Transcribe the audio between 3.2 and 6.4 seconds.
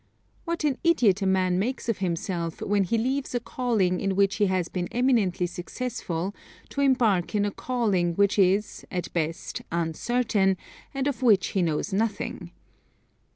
a calling in which he has been eminently successful